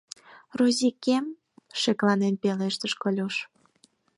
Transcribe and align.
—Розикем,— 0.59 1.25
шекланен 1.81 2.35
пелештыш 2.43 2.93
Колюш. 3.01 3.35